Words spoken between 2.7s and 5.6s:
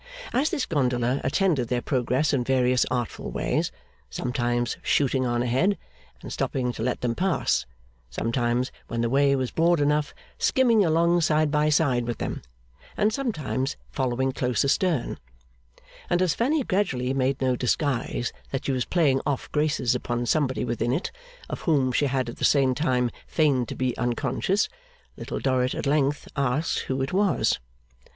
artful ways; sometimes shooting on a